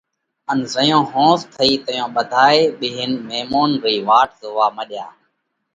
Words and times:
ان 0.51 0.59
زئيون 0.73 1.03
ۿونز 1.11 1.41
ٿئِي 1.55 1.69
تئيون 1.85 2.09
ٻڌائي 2.15 2.59
ٻيهينَ 2.79 3.11
ميمونَ 3.29 3.69
رئي 3.85 3.97
واٽ 4.07 4.29
زوئا 4.41 4.67
مڏيا۔ 4.77 5.05